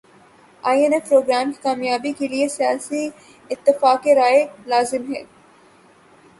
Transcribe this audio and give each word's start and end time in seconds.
ائی 0.63 0.79
M 0.83 0.93
F 0.93 1.09
programme 1.09 1.51
کی 1.51 1.59
کامیابی 1.63 2.11
کیلئے 2.17 2.47
سیاسی 2.57 3.03
اتفاق 3.51 4.07
رائے 4.17 4.41
لازم 4.71 5.03
ہے 5.13 5.21